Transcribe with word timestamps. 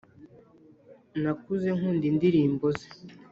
nakuze 1.23 1.67
nkunda 1.77 2.05
indirimbo 2.11 2.65
ze, 2.77 2.87